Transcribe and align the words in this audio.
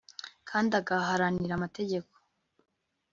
kandi 0.49 0.71
agaharanira 0.81 1.53
amategeko 1.55 2.13